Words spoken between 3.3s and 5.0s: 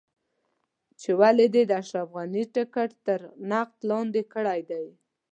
نقد لاندې کړی دی.